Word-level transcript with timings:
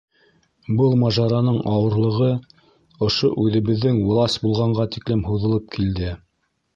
Был 0.77 0.93
мажараның 1.01 1.59
ауырлығы 1.73 2.29
ошо 3.07 3.29
үҙебеҙҙең 3.43 3.99
власть 4.07 4.39
булғанға 4.47 4.87
тиклем 4.97 5.23
һуҙылып 5.29 5.69
килде. 5.77 6.11